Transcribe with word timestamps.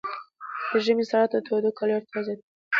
د 0.69 0.71
ژمي 0.85 1.05
ساړه 1.11 1.27
د 1.31 1.35
تودو 1.47 1.69
کالیو 1.77 1.97
اړتیا 1.99 2.19
زیاتوي. 2.25 2.45